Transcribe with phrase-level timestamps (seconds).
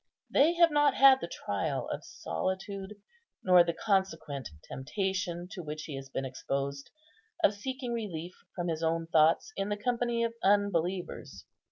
[0.31, 2.95] They have not had the trial of solitude,
[3.43, 6.89] nor the consequent temptation to which he has been exposed,
[7.43, 11.45] of seeking relief from his own thoughts in the company of unbelievers.